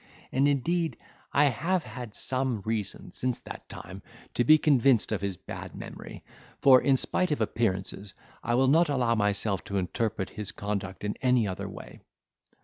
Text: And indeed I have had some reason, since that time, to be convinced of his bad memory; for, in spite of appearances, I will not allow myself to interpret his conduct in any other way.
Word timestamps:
And 0.31 0.47
indeed 0.47 0.97
I 1.31 1.45
have 1.45 1.83
had 1.83 2.15
some 2.15 2.61
reason, 2.61 3.11
since 3.11 3.37
that 3.41 3.69
time, 3.69 4.01
to 4.33 4.43
be 4.43 4.57
convinced 4.57 5.11
of 5.11 5.21
his 5.21 5.37
bad 5.37 5.75
memory; 5.75 6.23
for, 6.59 6.81
in 6.81 6.97
spite 6.97 7.29
of 7.29 7.39
appearances, 7.39 8.15
I 8.41 8.55
will 8.55 8.67
not 8.67 8.89
allow 8.89 9.13
myself 9.13 9.63
to 9.65 9.77
interpret 9.77 10.31
his 10.31 10.51
conduct 10.51 11.03
in 11.03 11.17
any 11.21 11.47
other 11.47 11.69
way. 11.69 11.99